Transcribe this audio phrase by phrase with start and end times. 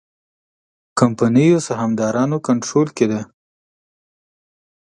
[0.99, 3.21] کمپنیو سهامدارانو کنټرول کې ده.